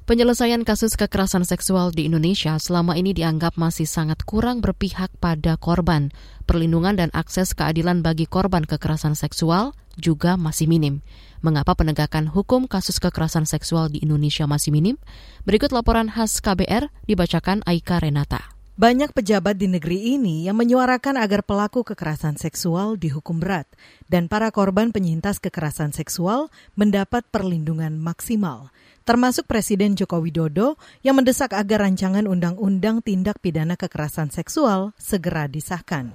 Penyelesaian 0.07 0.63
kasus 0.63 0.95
kekerasan 0.95 1.43
seksual 1.43 1.91
di 1.91 2.07
Indonesia 2.07 2.55
selama 2.63 2.95
ini 2.95 3.11
dianggap 3.11 3.59
masih 3.59 3.83
sangat 3.83 4.23
kurang 4.23 4.63
berpihak 4.63 5.11
pada 5.19 5.59
korban. 5.59 6.15
Perlindungan 6.47 6.95
dan 6.95 7.11
akses 7.11 7.51
keadilan 7.51 7.99
bagi 7.99 8.23
korban 8.23 8.63
kekerasan 8.63 9.19
seksual 9.19 9.75
juga 9.99 10.39
masih 10.39 10.71
minim. 10.71 11.03
Mengapa 11.43 11.75
penegakan 11.75 12.31
hukum 12.31 12.71
kasus 12.71 13.03
kekerasan 13.03 13.43
seksual 13.43 13.91
di 13.91 13.99
Indonesia 13.99 14.47
masih 14.47 14.71
minim? 14.71 14.95
Berikut 15.43 15.75
laporan 15.75 16.07
khas 16.07 16.39
KBR 16.39 16.87
dibacakan 17.03 17.67
Aika 17.67 17.99
Renata. 17.99 18.61
Banyak 18.81 19.13
pejabat 19.13 19.61
di 19.61 19.69
negeri 19.69 20.17
ini 20.17 20.50
yang 20.50 20.57
menyuarakan 20.57 21.13
agar 21.21 21.45
pelaku 21.45 21.85
kekerasan 21.85 22.41
seksual 22.41 22.97
dihukum 22.97 23.38
berat 23.38 23.69
dan 24.09 24.25
para 24.25 24.50
korban 24.50 24.89
penyintas 24.89 25.38
kekerasan 25.38 25.93
seksual 25.93 26.50
mendapat 26.73 27.21
perlindungan 27.29 28.01
maksimal. 28.01 28.73
Termasuk 29.05 29.45
Presiden 29.45 29.93
Joko 29.93 30.17
Widodo 30.17 30.81
yang 31.05 31.21
mendesak 31.21 31.53
agar 31.53 31.85
rancangan 31.85 32.25
undang-undang 32.25 33.05
tindak 33.05 33.38
pidana 33.38 33.77
kekerasan 33.77 34.33
seksual 34.33 34.97
segera 34.97 35.45
disahkan. 35.45 36.09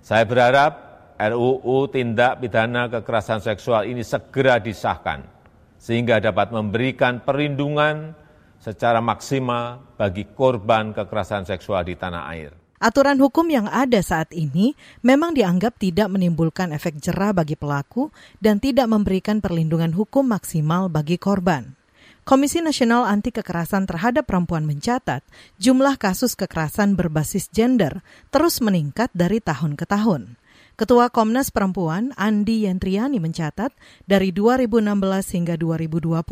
Saya 0.00 0.24
berharap 0.24 0.72
RUU 1.20 1.92
Tindak 1.92 2.40
Pidana 2.40 2.88
Kekerasan 2.88 3.44
Seksual 3.44 3.84
ini 3.84 4.00
segera 4.00 4.56
disahkan, 4.56 5.28
sehingga 5.76 6.24
dapat 6.24 6.56
memberikan 6.56 7.20
perlindungan 7.20 8.16
secara 8.58 8.98
maksimal 8.98 9.96
bagi 9.96 10.26
korban 10.28 10.94
kekerasan 10.94 11.46
seksual 11.46 11.86
di 11.86 11.94
tanah 11.94 12.24
air. 12.30 12.50
Aturan 12.78 13.18
hukum 13.18 13.50
yang 13.50 13.66
ada 13.66 13.98
saat 13.98 14.30
ini 14.30 14.78
memang 15.02 15.34
dianggap 15.34 15.82
tidak 15.82 16.06
menimbulkan 16.14 16.70
efek 16.70 17.02
jerah 17.02 17.34
bagi 17.34 17.58
pelaku 17.58 18.14
dan 18.38 18.62
tidak 18.62 18.86
memberikan 18.86 19.42
perlindungan 19.42 19.90
hukum 19.90 20.22
maksimal 20.30 20.86
bagi 20.86 21.18
korban. 21.18 21.74
Komisi 22.22 22.62
Nasional 22.62 23.08
Anti 23.08 23.32
Kekerasan 23.34 23.88
Terhadap 23.88 24.28
Perempuan 24.28 24.62
mencatat 24.62 25.24
jumlah 25.58 25.96
kasus 25.98 26.36
kekerasan 26.36 26.94
berbasis 26.94 27.50
gender 27.50 28.04
terus 28.30 28.62
meningkat 28.62 29.10
dari 29.10 29.42
tahun 29.42 29.74
ke 29.74 29.88
tahun. 29.88 30.38
Ketua 30.78 31.10
Komnas 31.10 31.50
Perempuan 31.50 32.14
Andi 32.14 32.62
Yentriani 32.62 33.18
mencatat 33.18 33.74
dari 34.06 34.30
2016 34.30 34.86
hingga 35.34 35.58
2020 35.58 36.22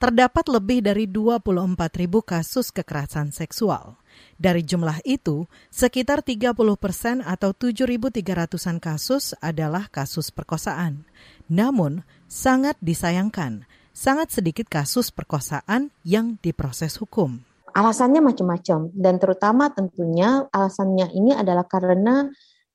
terdapat 0.00 0.44
lebih 0.48 0.80
dari 0.80 1.04
24 1.04 2.00
ribu 2.00 2.24
kasus 2.24 2.72
kekerasan 2.72 3.36
seksual. 3.36 4.00
Dari 4.40 4.64
jumlah 4.64 5.04
itu, 5.04 5.44
sekitar 5.68 6.24
30 6.24 6.56
persen 6.80 7.20
atau 7.20 7.52
7.300-an 7.52 8.80
kasus 8.80 9.36
adalah 9.44 9.92
kasus 9.92 10.32
perkosaan. 10.32 11.04
Namun, 11.52 12.08
sangat 12.24 12.80
disayangkan, 12.80 13.68
sangat 13.92 14.32
sedikit 14.32 14.64
kasus 14.64 15.12
perkosaan 15.12 15.92
yang 16.08 16.40
diproses 16.40 16.96
hukum. 16.96 17.44
Alasannya 17.76 18.24
macam-macam 18.24 18.88
dan 18.96 19.20
terutama 19.20 19.68
tentunya 19.76 20.48
alasannya 20.48 21.12
ini 21.12 21.36
adalah 21.36 21.68
karena 21.68 22.32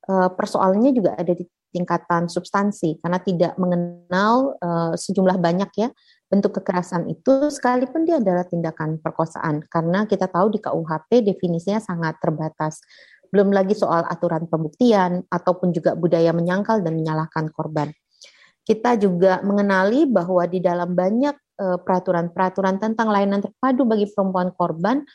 persoalannya 0.09 0.89
juga 0.89 1.13
ada 1.13 1.37
di 1.37 1.45
tingkatan 1.69 2.27
substansi 2.27 2.97
karena 3.01 3.19
tidak 3.21 3.53
mengenal 3.61 4.57
uh, 4.57 4.93
sejumlah 4.97 5.37
banyak 5.37 5.69
ya 5.77 5.89
bentuk 6.29 6.61
kekerasan 6.61 7.09
itu 7.09 7.49
sekalipun 7.49 8.05
dia 8.05 8.21
adalah 8.21 8.45
tindakan 8.45 9.01
perkosaan 9.01 9.65
karena 9.65 10.05
kita 10.05 10.29
tahu 10.29 10.53
di 10.53 10.59
KUHP 10.61 11.25
definisinya 11.25 11.81
sangat 11.81 12.21
terbatas. 12.21 12.81
Belum 13.29 13.53
lagi 13.53 13.77
soal 13.77 14.05
aturan 14.09 14.49
pembuktian 14.49 15.21
ataupun 15.29 15.69
juga 15.69 15.93
budaya 15.93 16.33
menyangkal 16.33 16.81
dan 16.81 16.97
menyalahkan 16.97 17.53
korban. 17.53 17.93
Kita 18.65 18.97
juga 18.97 19.41
mengenali 19.45 20.09
bahwa 20.09 20.45
di 20.49 20.61
dalam 20.61 20.93
banyak 20.97 21.37
uh, 21.61 21.77
peraturan-peraturan 21.81 22.81
tentang 22.81 23.09
layanan 23.09 23.45
terpadu 23.45 23.85
bagi 23.85 24.09
perempuan 24.09 24.49
korban 24.53 25.05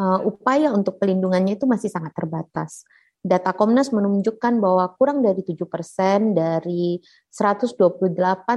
upaya 0.00 0.74
untuk 0.74 0.98
pelindungannya 0.98 1.56
itu 1.56 1.64
masih 1.64 1.88
sangat 1.88 2.12
terbatas 2.12 2.84
data 3.20 3.52
Komnas 3.52 3.92
menunjukkan 3.92 4.64
bahwa 4.64 4.96
kurang 4.96 5.20
dari 5.20 5.44
7 5.44 5.68
persen 5.68 6.32
dari 6.32 6.96
128 7.28 7.76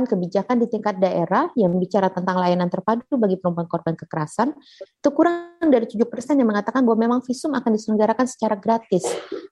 kebijakan 0.08 0.56
di 0.64 0.68
tingkat 0.72 0.98
daerah 1.04 1.52
yang 1.60 1.76
bicara 1.76 2.08
tentang 2.10 2.40
layanan 2.40 2.72
terpadu 2.72 3.20
bagi 3.20 3.36
perempuan 3.38 3.68
korban 3.68 3.94
kekerasan, 4.00 4.56
itu 4.80 5.10
kurang 5.12 5.68
dari 5.68 5.84
7 5.84 6.08
persen 6.08 6.40
yang 6.40 6.48
mengatakan 6.48 6.88
bahwa 6.88 6.98
memang 7.04 7.20
visum 7.28 7.52
akan 7.52 7.76
diselenggarakan 7.76 8.26
secara 8.26 8.56
gratis. 8.56 9.04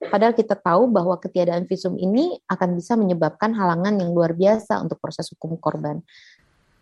Padahal 0.08 0.32
kita 0.32 0.56
tahu 0.56 0.88
bahwa 0.88 1.20
ketiadaan 1.20 1.68
visum 1.68 1.94
ini 2.00 2.36
akan 2.48 2.76
bisa 2.76 2.96
menyebabkan 2.96 3.52
halangan 3.52 4.00
yang 4.00 4.16
luar 4.16 4.32
biasa 4.32 4.80
untuk 4.80 4.96
proses 4.96 5.28
hukum 5.36 5.60
korban. 5.60 6.00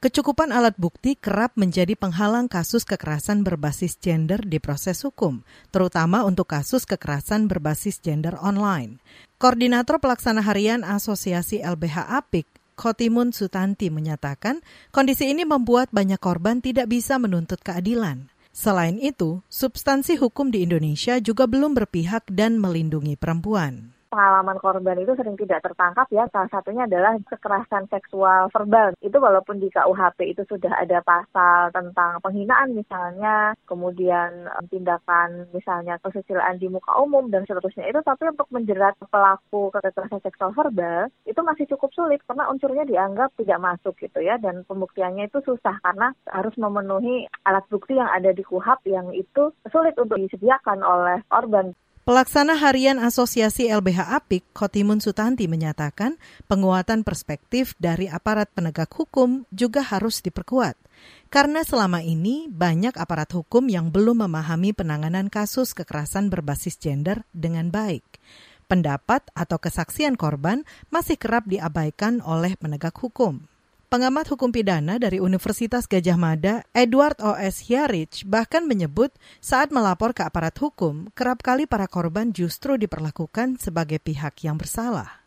Kecukupan 0.01 0.49
alat 0.49 0.81
bukti 0.81 1.13
kerap 1.13 1.61
menjadi 1.61 1.93
penghalang 1.93 2.49
kasus 2.49 2.89
kekerasan 2.89 3.45
berbasis 3.45 4.01
gender 4.01 4.41
di 4.41 4.57
proses 4.57 5.05
hukum, 5.05 5.45
terutama 5.69 6.25
untuk 6.25 6.49
kasus 6.49 6.89
kekerasan 6.89 7.53
berbasis 7.53 8.01
gender 8.01 8.33
online. 8.41 8.97
Koordinator 9.37 10.01
Pelaksana 10.01 10.41
Harian 10.41 10.89
Asosiasi 10.89 11.61
LBH 11.61 12.17
Apik, 12.17 12.49
Kotimun 12.81 13.37
Sutanti 13.37 13.93
menyatakan, 13.93 14.65
kondisi 14.89 15.29
ini 15.29 15.45
membuat 15.45 15.93
banyak 15.93 16.17
korban 16.17 16.65
tidak 16.65 16.89
bisa 16.89 17.21
menuntut 17.21 17.61
keadilan. 17.61 18.33
Selain 18.57 18.97
itu, 18.97 19.45
substansi 19.53 20.17
hukum 20.17 20.49
di 20.49 20.65
Indonesia 20.65 21.21
juga 21.21 21.45
belum 21.45 21.77
berpihak 21.77 22.33
dan 22.33 22.57
melindungi 22.57 23.21
perempuan 23.21 24.00
pengalaman 24.11 24.59
korban 24.59 24.99
itu 24.99 25.15
sering 25.15 25.39
tidak 25.39 25.63
tertangkap 25.63 26.11
ya. 26.11 26.27
Salah 26.35 26.51
satunya 26.51 26.85
adalah 26.85 27.15
kekerasan 27.23 27.87
seksual 27.89 28.51
verbal. 28.51 28.93
Itu 28.99 29.23
walaupun 29.23 29.63
di 29.63 29.71
KUHP 29.71 30.35
itu 30.35 30.43
sudah 30.51 30.75
ada 30.75 30.99
pasal 31.01 31.71
tentang 31.71 32.19
penghinaan 32.21 32.75
misalnya, 32.75 33.55
kemudian 33.65 34.51
tindakan 34.69 35.47
misalnya 35.55 35.97
kesusilaan 36.03 36.59
di 36.59 36.67
muka 36.67 36.91
umum 36.99 37.31
dan 37.31 37.47
seterusnya 37.47 37.87
itu, 37.87 38.03
tapi 38.03 38.29
untuk 38.29 38.51
menjerat 38.51 38.99
pelaku 39.09 39.71
kekerasan 39.71 40.21
seksual 40.21 40.51
verbal 40.53 41.07
itu 41.25 41.41
masih 41.47 41.65
cukup 41.71 41.95
sulit 41.95 42.21
karena 42.27 42.51
unsurnya 42.51 42.85
dianggap 42.85 43.31
tidak 43.39 43.63
masuk 43.63 43.95
gitu 44.03 44.19
ya 44.19 44.37
dan 44.43 44.67
pembuktiannya 44.67 45.31
itu 45.31 45.39
susah 45.47 45.79
karena 45.85 46.11
harus 46.27 46.55
memenuhi 46.59 47.31
alat 47.47 47.65
bukti 47.71 47.95
yang 47.95 48.11
ada 48.11 48.35
di 48.35 48.43
KUHP 48.43 48.91
yang 48.91 49.15
itu 49.15 49.55
sulit 49.71 49.95
untuk 49.95 50.19
disediakan 50.19 50.83
oleh 50.83 51.23
korban. 51.31 51.71
Pelaksana 52.01 52.57
Harian 52.57 52.97
Asosiasi 52.97 53.69
LBH 53.69 54.17
Apik, 54.17 54.49
Kotimun 54.57 55.05
Sutanti 55.05 55.45
menyatakan 55.45 56.17
penguatan 56.49 57.05
perspektif 57.05 57.77
dari 57.77 58.09
aparat 58.09 58.49
penegak 58.57 58.89
hukum 58.97 59.45
juga 59.53 59.85
harus 59.85 60.25
diperkuat. 60.25 60.81
Karena 61.29 61.61
selama 61.61 62.01
ini 62.01 62.49
banyak 62.49 62.97
aparat 62.97 63.29
hukum 63.37 63.69
yang 63.69 63.93
belum 63.93 64.25
memahami 64.25 64.73
penanganan 64.73 65.29
kasus 65.29 65.77
kekerasan 65.77 66.33
berbasis 66.33 66.81
gender 66.81 67.29
dengan 67.37 67.69
baik. 67.69 68.17
Pendapat 68.65 69.29
atau 69.37 69.61
kesaksian 69.61 70.17
korban 70.17 70.65
masih 70.89 71.21
kerap 71.21 71.45
diabaikan 71.53 72.25
oleh 72.25 72.57
penegak 72.57 72.97
hukum. 72.97 73.45
Pengamat 73.91 74.31
hukum 74.31 74.55
pidana 74.55 75.03
dari 75.03 75.19
Universitas 75.19 75.91
Gajah 75.91 76.15
Mada, 76.15 76.63
Edward 76.71 77.19
O.S. 77.19 77.67
Hyarich, 77.67 78.23
bahkan 78.23 78.63
menyebut 78.63 79.11
saat 79.43 79.75
melapor 79.75 80.15
ke 80.15 80.23
aparat 80.23 80.55
hukum, 80.63 81.11
kerap 81.11 81.43
kali 81.43 81.67
para 81.67 81.91
korban 81.91 82.31
justru 82.31 82.79
diperlakukan 82.79 83.59
sebagai 83.59 83.99
pihak 83.99 84.47
yang 84.47 84.55
bersalah. 84.55 85.27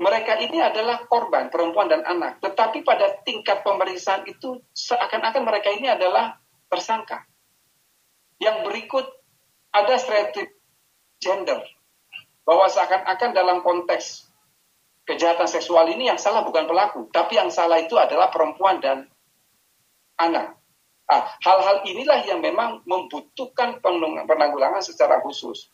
Mereka 0.00 0.32
ini 0.48 0.64
adalah 0.64 1.04
korban, 1.04 1.52
perempuan 1.52 1.92
dan 1.92 2.08
anak. 2.08 2.40
Tetapi 2.40 2.80
pada 2.88 3.20
tingkat 3.20 3.60
pemeriksaan 3.60 4.24
itu 4.32 4.64
seakan-akan 4.72 5.44
mereka 5.44 5.68
ini 5.68 5.92
adalah 5.92 6.40
tersangka. 6.72 7.28
Yang 8.40 8.64
berikut 8.64 9.06
ada 9.76 10.00
stereotip 10.00 10.56
gender. 11.20 11.60
Bahwa 12.48 12.64
seakan-akan 12.64 13.30
dalam 13.36 13.60
konteks 13.60 14.23
kejahatan 15.04 15.48
seksual 15.48 15.88
ini 15.92 16.08
yang 16.08 16.20
salah 16.20 16.42
bukan 16.44 16.64
pelaku, 16.64 17.08
tapi 17.12 17.36
yang 17.36 17.52
salah 17.52 17.80
itu 17.80 17.94
adalah 17.96 18.32
perempuan 18.32 18.80
dan 18.80 19.08
anak. 20.20 20.56
ah, 21.04 21.20
hal-hal 21.44 21.84
inilah 21.84 22.24
yang 22.24 22.40
memang 22.40 22.80
membutuhkan 22.88 23.76
penanggulangan 24.24 24.80
secara 24.80 25.20
khusus. 25.20 25.68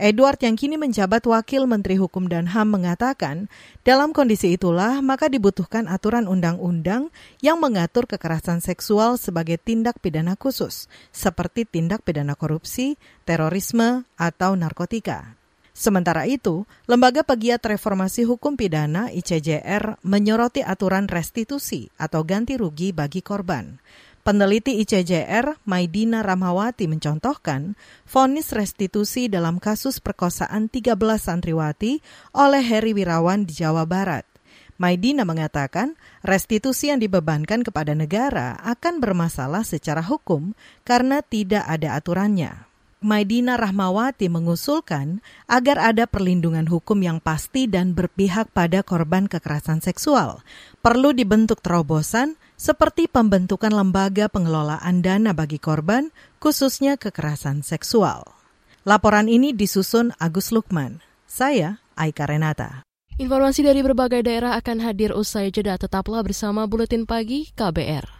Edward 0.00 0.40
yang 0.40 0.56
kini 0.56 0.80
menjabat 0.80 1.20
Wakil 1.28 1.68
Menteri 1.68 2.00
Hukum 2.00 2.24
dan 2.32 2.48
HAM 2.48 2.72
mengatakan, 2.72 3.52
dalam 3.84 4.16
kondisi 4.16 4.56
itulah 4.56 5.04
maka 5.04 5.28
dibutuhkan 5.28 5.84
aturan 5.84 6.24
undang-undang 6.24 7.12
yang 7.44 7.60
mengatur 7.60 8.08
kekerasan 8.08 8.64
seksual 8.64 9.20
sebagai 9.20 9.60
tindak 9.60 10.00
pidana 10.00 10.40
khusus, 10.40 10.88
seperti 11.12 11.68
tindak 11.68 12.00
pidana 12.00 12.32
korupsi, 12.32 12.96
terorisme, 13.28 14.08
atau 14.16 14.56
narkotika. 14.56 15.39
Sementara 15.80 16.28
itu, 16.28 16.68
Lembaga 16.84 17.24
Pegiat 17.24 17.64
Reformasi 17.64 18.28
Hukum 18.28 18.52
Pidana 18.52 19.08
ICJR 19.16 19.96
menyoroti 20.04 20.60
aturan 20.60 21.08
restitusi 21.08 21.88
atau 21.96 22.20
ganti 22.20 22.60
rugi 22.60 22.92
bagi 22.92 23.24
korban. 23.24 23.80
Peneliti 24.20 24.76
ICJR, 24.84 25.56
Maidina 25.64 26.20
Ramawati 26.20 26.84
mencontohkan, 26.84 27.80
vonis 28.04 28.52
restitusi 28.52 29.32
dalam 29.32 29.56
kasus 29.56 30.04
perkosaan 30.04 30.68
13 30.68 31.00
santriwati 31.16 32.04
oleh 32.36 32.60
Heri 32.60 32.92
Wirawan 32.92 33.48
di 33.48 33.56
Jawa 33.56 33.88
Barat. 33.88 34.28
Maidina 34.76 35.24
mengatakan, 35.24 35.96
restitusi 36.20 36.92
yang 36.92 37.00
dibebankan 37.00 37.64
kepada 37.64 37.96
negara 37.96 38.60
akan 38.68 39.00
bermasalah 39.00 39.64
secara 39.64 40.04
hukum 40.04 40.52
karena 40.84 41.24
tidak 41.24 41.64
ada 41.64 41.96
aturannya. 41.96 42.69
Maidina 43.00 43.56
Rahmawati 43.56 44.28
mengusulkan 44.28 45.24
agar 45.48 45.80
ada 45.80 46.04
perlindungan 46.04 46.68
hukum 46.68 47.00
yang 47.00 47.16
pasti 47.16 47.64
dan 47.64 47.96
berpihak 47.96 48.52
pada 48.52 48.84
korban 48.84 49.24
kekerasan 49.24 49.80
seksual. 49.80 50.44
Perlu 50.84 51.16
dibentuk 51.16 51.64
terobosan 51.64 52.36
seperti 52.60 53.08
pembentukan 53.08 53.72
lembaga 53.72 54.28
pengelolaan 54.28 55.00
dana 55.00 55.32
bagi 55.32 55.56
korban, 55.56 56.12
khususnya 56.44 57.00
kekerasan 57.00 57.64
seksual. 57.64 58.36
Laporan 58.84 59.32
ini 59.32 59.56
disusun 59.56 60.12
Agus 60.20 60.52
Lukman. 60.52 61.00
Saya 61.24 61.80
Aika 61.96 62.28
Renata. 62.28 62.84
Informasi 63.16 63.64
dari 63.64 63.80
berbagai 63.80 64.20
daerah 64.20 64.60
akan 64.60 64.84
hadir 64.84 65.16
usai 65.16 65.48
jeda. 65.48 65.80
Tetaplah 65.80 66.20
bersama 66.20 66.68
Buletin 66.68 67.08
Pagi 67.08 67.48
KBR. 67.56 68.19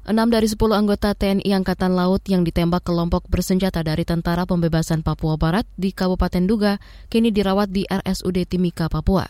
Enam 0.00 0.32
dari 0.32 0.48
sepuluh 0.48 0.80
anggota 0.80 1.12
TNI 1.12 1.60
Angkatan 1.60 1.92
Laut 1.92 2.24
yang 2.24 2.40
ditembak 2.40 2.88
kelompok 2.88 3.28
bersenjata 3.28 3.84
dari 3.84 4.08
Tentara 4.08 4.48
Pembebasan 4.48 5.04
Papua 5.04 5.36
Barat 5.36 5.68
di 5.76 5.92
Kabupaten 5.92 6.48
Duga 6.48 6.80
kini 7.12 7.28
dirawat 7.28 7.68
di 7.68 7.84
RSUD 7.84 8.48
Timika, 8.48 8.88
Papua. 8.88 9.28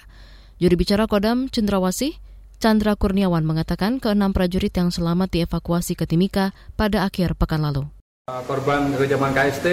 Juri 0.62 0.78
bicara 0.78 1.11
Kodam 1.11 1.50
Cendrawasih, 1.50 2.14
Chandra 2.62 2.94
Kurniawan 2.94 3.42
mengatakan 3.42 3.98
keenam 3.98 4.30
prajurit 4.30 4.70
yang 4.70 4.94
selamat 4.94 5.35
dievakuasi 5.35 5.98
ke 5.98 6.06
Timika 6.06 6.54
pada 6.78 7.02
akhir 7.02 7.35
pekan 7.35 7.66
lalu. 7.66 7.90
Korban 8.30 8.94
kekejaman 8.94 9.35
KST 9.35 9.66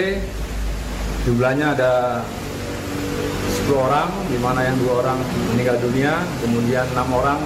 jumlahnya 1.30 1.78
ada 1.78 2.26
10 3.70 3.70
orang, 3.70 4.10
di 4.34 4.38
mana 4.42 4.66
yang 4.66 4.74
dua 4.82 5.06
orang 5.06 5.18
meninggal 5.54 5.78
dunia, 5.78 6.26
kemudian 6.42 6.90
enam 6.90 7.06
orang 7.14 7.38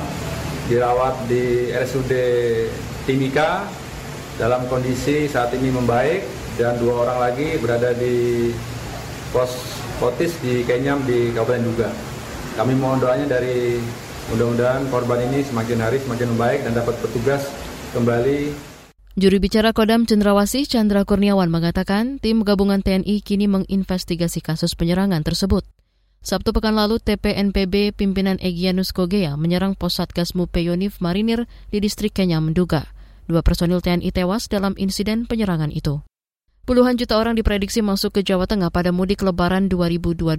dirawat 0.72 1.28
di 1.28 1.68
RSUD 1.68 2.12
Timika 3.02 3.66
dalam 4.38 4.70
kondisi 4.70 5.26
saat 5.26 5.50
ini 5.58 5.74
membaik 5.74 6.22
dan 6.54 6.78
dua 6.78 7.06
orang 7.06 7.18
lagi 7.18 7.58
berada 7.58 7.90
di 7.98 8.48
pos 9.34 9.50
potis 9.98 10.38
di 10.38 10.62
Kenyam 10.62 11.02
di 11.02 11.34
Kabupaten 11.34 11.64
Duga. 11.66 11.88
Kami 12.54 12.78
mohon 12.78 13.02
doanya 13.02 13.26
dari 13.26 13.80
mudah-mudahan 14.30 14.86
korban 14.92 15.24
ini 15.26 15.42
semakin 15.42 15.78
hari 15.82 15.98
semakin 15.98 16.30
membaik 16.36 16.62
dan 16.62 16.78
dapat 16.78 16.94
bertugas 17.02 17.48
kembali 17.90 18.54
Juru 19.12 19.44
bicara 19.44 19.76
Kodam 19.76 20.08
Cendrawasih 20.08 20.64
Chandra 20.64 21.04
Kurniawan 21.04 21.52
mengatakan 21.52 22.16
tim 22.16 22.40
gabungan 22.48 22.80
TNI 22.80 23.20
kini 23.20 23.44
menginvestigasi 23.44 24.40
kasus 24.40 24.72
penyerangan 24.72 25.20
tersebut. 25.20 25.68
Sabtu 26.22 26.54
pekan 26.54 26.78
lalu 26.78 27.02
TPNPB 27.02 27.98
pimpinan 27.98 28.38
Egyanus 28.38 28.94
Kogea 28.94 29.34
menyerang 29.34 29.74
pos 29.74 29.98
Satgas 29.98 30.38
Mupeyonif 30.38 31.02
Marinir 31.02 31.50
di 31.74 31.82
distrik 31.82 32.14
Kenya 32.14 32.38
menduga 32.38 32.94
dua 33.26 33.42
personil 33.42 33.82
TNI 33.82 34.14
tewas 34.14 34.46
dalam 34.46 34.78
insiden 34.78 35.26
penyerangan 35.26 35.74
itu. 35.74 35.98
Puluhan 36.62 36.94
juta 36.94 37.18
orang 37.18 37.34
diprediksi 37.34 37.82
masuk 37.82 38.14
ke 38.14 38.20
Jawa 38.22 38.46
Tengah 38.46 38.70
pada 38.70 38.94
mudik 38.94 39.26
lebaran 39.26 39.66
2022. 39.66 40.38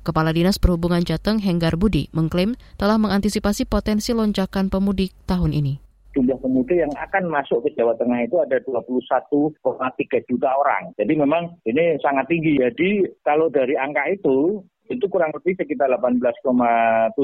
Kepala 0.00 0.32
Dinas 0.32 0.56
Perhubungan 0.56 1.04
Jateng 1.04 1.44
Henggar 1.44 1.76
Budi 1.76 2.08
mengklaim 2.16 2.56
telah 2.80 2.96
mengantisipasi 2.96 3.68
potensi 3.68 4.16
lonjakan 4.16 4.72
pemudik 4.72 5.12
tahun 5.28 5.52
ini 5.52 5.92
jumlah 6.12 6.38
pemudik 6.44 6.76
yang 6.76 6.92
akan 6.92 7.24
masuk 7.32 7.64
ke 7.64 7.72
Jawa 7.72 7.96
Tengah 7.96 8.20
itu 8.28 8.36
ada 8.36 8.60
21,3 8.60 10.28
juta 10.28 10.48
orang. 10.52 10.92
Jadi 11.00 11.12
memang 11.16 11.56
ini 11.64 11.96
sangat 12.04 12.28
tinggi. 12.28 12.60
Jadi 12.60 13.08
kalau 13.24 13.48
dari 13.48 13.74
angka 13.80 14.04
itu 14.12 14.60
itu 14.90 15.06
kurang 15.06 15.30
lebih 15.30 15.54
sekitar 15.54 15.88
18,7 15.94 17.14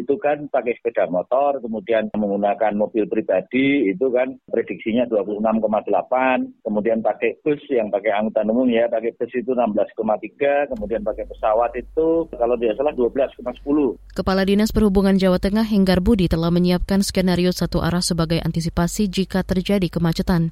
itu 0.00 0.14
kan 0.16 0.48
pakai 0.48 0.72
sepeda 0.80 1.04
motor, 1.12 1.60
kemudian 1.60 2.08
menggunakan 2.16 2.72
mobil 2.74 3.04
pribadi 3.04 3.92
itu 3.92 4.08
kan 4.08 4.36
prediksinya 4.48 5.04
26,8, 5.08 6.64
kemudian 6.64 7.04
pakai 7.04 7.38
bus 7.44 7.60
yang 7.68 7.92
pakai 7.92 8.12
angkutan 8.14 8.48
umum 8.48 8.68
ya, 8.70 8.88
pakai 8.88 9.12
bus 9.14 9.32
itu 9.36 9.52
16,3, 9.52 10.72
kemudian 10.72 11.04
pakai 11.04 11.24
pesawat 11.28 11.70
itu 11.76 12.28
kalau 12.32 12.56
tidak 12.56 12.76
salah 12.80 12.94
12,10. 12.96 14.16
Kepala 14.16 14.42
Dinas 14.48 14.72
Perhubungan 14.72 15.20
Jawa 15.20 15.36
Tengah 15.36 15.66
Henggar 15.66 16.00
Budi 16.00 16.26
telah 16.26 16.48
menyiapkan 16.48 17.04
skenario 17.04 17.52
satu 17.52 17.84
arah 17.84 18.02
sebagai 18.02 18.40
antisipasi 18.40 19.12
jika 19.12 19.44
terjadi 19.44 19.86
kemacetan. 19.92 20.50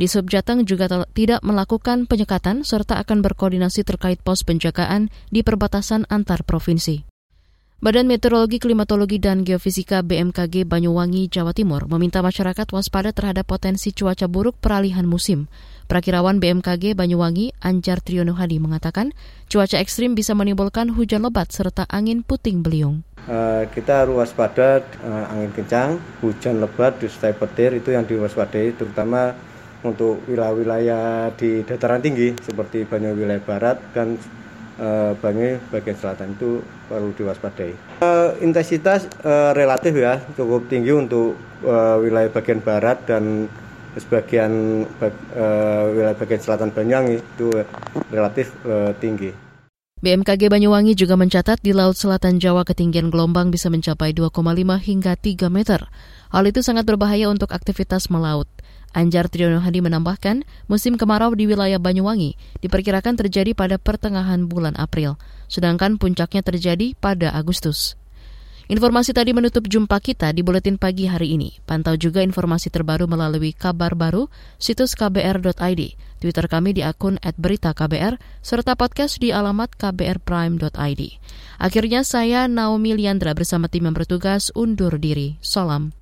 Di 0.00 0.08
Subjateng 0.08 0.64
juga 0.64 0.88
tidak 1.12 1.40
melakukan 1.44 2.08
penyekatan 2.08 2.64
serta 2.64 2.96
akan 3.00 3.20
berkoordinasi 3.20 3.84
terkait 3.84 4.18
pos 4.24 4.42
penjagaan 4.42 5.12
di 5.28 5.44
perbatasan 5.44 6.08
antar 6.08 6.42
provinsi. 6.48 7.12
Badan 7.82 8.06
Meteorologi, 8.06 8.62
Klimatologi, 8.62 9.18
dan 9.18 9.42
Geofisika 9.42 10.06
BMKG 10.06 10.62
Banyuwangi, 10.62 11.26
Jawa 11.26 11.50
Timur 11.50 11.90
meminta 11.90 12.22
masyarakat 12.22 12.70
waspada 12.70 13.10
terhadap 13.10 13.42
potensi 13.42 13.90
cuaca 13.90 14.30
buruk 14.30 14.54
peralihan 14.62 15.02
musim. 15.02 15.50
Prakirawan 15.90 16.38
BMKG 16.38 16.94
Banyuwangi, 16.94 17.50
Anjar 17.58 17.98
Triyono 17.98 18.38
Hadi 18.38 18.62
mengatakan, 18.62 19.10
cuaca 19.50 19.82
ekstrim 19.82 20.14
bisa 20.14 20.30
menimbulkan 20.30 20.94
hujan 20.94 21.26
lebat 21.26 21.50
serta 21.50 21.82
angin 21.90 22.22
puting 22.22 22.62
beliung. 22.62 23.02
Uh, 23.26 23.66
kita 23.74 24.06
harus 24.06 24.14
waspada 24.14 24.86
uh, 25.02 25.34
angin 25.34 25.50
kencang, 25.50 25.98
hujan 26.22 26.62
lebat, 26.62 27.02
disertai 27.02 27.34
petir 27.34 27.74
itu 27.74 27.90
yang 27.90 28.06
diwaspadai, 28.06 28.78
terutama 28.78 29.34
untuk 29.82 30.22
wilayah-wilayah 30.30 31.34
di 31.34 31.66
dataran 31.66 32.02
tinggi 32.02 32.34
seperti 32.38 32.86
Banyu 32.86 33.18
wilayah 33.18 33.42
barat 33.42 33.76
dan 33.90 34.14
e, 34.78 34.88
bagian 35.70 35.96
selatan 35.98 36.38
itu 36.38 36.62
perlu 36.86 37.10
diwaspadai. 37.18 37.72
E, 38.02 38.10
intensitas 38.46 39.10
e, 39.20 39.32
relatif 39.58 39.92
ya 39.98 40.22
cukup 40.38 40.70
tinggi 40.70 40.94
untuk 40.94 41.34
e, 41.62 41.74
wilayah 41.98 42.30
bagian 42.30 42.62
barat 42.62 43.02
dan 43.04 43.50
sebagian 43.98 44.84
bag, 45.02 45.14
e, 45.34 45.44
wilayah 45.98 46.16
bagian 46.16 46.40
selatan 46.40 46.70
Banyuwangi 46.70 47.18
itu 47.18 47.48
relatif 48.08 48.54
e, 48.62 48.94
tinggi. 49.02 49.30
BMKG 50.02 50.50
Banyuwangi 50.50 50.98
juga 50.98 51.14
mencatat 51.14 51.62
di 51.62 51.70
Laut 51.70 51.94
Selatan 51.94 52.42
Jawa 52.42 52.66
ketinggian 52.66 53.14
gelombang 53.14 53.54
bisa 53.54 53.70
mencapai 53.70 54.10
2,5 54.10 54.34
hingga 54.82 55.14
3 55.14 55.46
meter. 55.46 55.86
Hal 56.34 56.42
itu 56.42 56.58
sangat 56.58 56.90
berbahaya 56.90 57.30
untuk 57.30 57.54
aktivitas 57.54 58.10
melaut. 58.10 58.50
Anjar 58.92 59.28
Triyono 59.32 59.60
Hadi 59.60 59.80
menambahkan, 59.80 60.44
musim 60.68 61.00
kemarau 61.00 61.32
di 61.32 61.48
wilayah 61.48 61.80
Banyuwangi 61.80 62.36
diperkirakan 62.60 63.16
terjadi 63.16 63.56
pada 63.56 63.80
pertengahan 63.80 64.48
bulan 64.48 64.76
April, 64.76 65.16
sedangkan 65.48 65.96
puncaknya 65.96 66.44
terjadi 66.44 66.96
pada 66.96 67.32
Agustus. 67.32 67.96
Informasi 68.72 69.12
tadi 69.12 69.36
menutup 69.36 69.68
jumpa 69.68 70.00
kita 70.00 70.32
di 70.32 70.40
Buletin 70.40 70.80
Pagi 70.80 71.04
hari 71.04 71.34
ini. 71.36 71.60
Pantau 71.68 71.98
juga 71.98 72.24
informasi 72.24 72.72
terbaru 72.72 73.04
melalui 73.04 73.52
kabar 73.52 73.92
baru, 73.92 74.32
situs 74.56 74.96
kbr.id, 74.96 75.82
Twitter 76.22 76.46
kami 76.46 76.72
di 76.72 76.86
akun 76.86 77.18
@beritaKBR, 77.20 78.16
serta 78.40 78.72
podcast 78.78 79.18
di 79.18 79.34
alamat 79.34 79.76
kbrprime.id. 79.76 81.02
Akhirnya 81.58 82.00
saya 82.06 82.46
Naomi 82.48 82.96
Liandra 82.96 83.34
bersama 83.34 83.66
tim 83.66 83.90
yang 83.90 83.92
bertugas 83.98 84.54
undur 84.54 84.96
diri. 84.96 85.36
Salam. 85.42 86.01